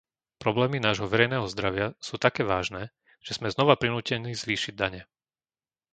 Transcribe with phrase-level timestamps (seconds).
[0.43, 2.83] Problémy nášho verejného zdravia sú také vážne,
[3.25, 5.01] že sme znova prinútení zvýšiť dane.